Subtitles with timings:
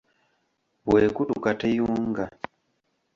[0.85, 2.25] Bw'ekutuka teyunga.